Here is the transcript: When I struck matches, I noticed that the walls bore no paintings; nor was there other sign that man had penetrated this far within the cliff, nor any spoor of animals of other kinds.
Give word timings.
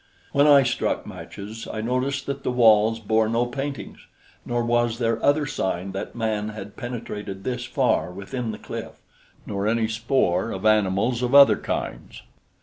When 0.31 0.47
I 0.47 0.63
struck 0.63 1.05
matches, 1.05 1.67
I 1.71 1.79
noticed 1.81 2.25
that 2.25 2.41
the 2.41 2.49
walls 2.49 2.99
bore 2.99 3.29
no 3.29 3.45
paintings; 3.45 3.99
nor 4.47 4.63
was 4.65 4.97
there 4.97 5.23
other 5.23 5.45
sign 5.45 5.91
that 5.91 6.15
man 6.15 6.49
had 6.49 6.75
penetrated 6.75 7.43
this 7.43 7.65
far 7.65 8.09
within 8.09 8.51
the 8.51 8.57
cliff, 8.57 8.93
nor 9.45 9.67
any 9.67 9.87
spoor 9.87 10.49
of 10.49 10.65
animals 10.65 11.21
of 11.21 11.35
other 11.35 11.55
kinds. 11.57 12.23